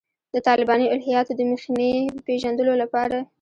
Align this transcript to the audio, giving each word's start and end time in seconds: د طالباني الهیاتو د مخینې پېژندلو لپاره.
د 0.33 0.35
طالباني 0.47 0.87
الهیاتو 0.95 1.31
د 1.35 1.41
مخینې 1.51 1.91
پېژندلو 2.27 2.73
لپاره. 2.81 3.17